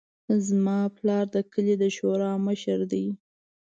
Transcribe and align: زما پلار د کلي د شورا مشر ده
زما 0.47 0.79
پلار 0.97 1.25
د 1.35 1.37
کلي 1.53 1.75
د 1.81 1.83
شورا 1.97 2.31
مشر 2.47 2.79
ده 2.91 3.03